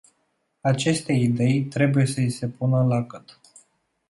[0.61, 3.39] Acestei idei trebuie să i se pună lacăt.